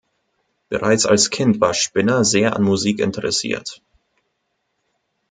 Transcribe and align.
Bereits 0.69 1.05
als 1.05 1.29
Kind 1.29 1.61
war 1.61 1.75
Spinner 1.75 2.25
sehr 2.25 2.55
an 2.55 2.63
Musik 2.63 2.97
interessiert. 2.97 3.83